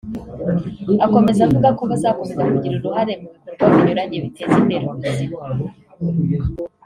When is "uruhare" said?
2.77-3.13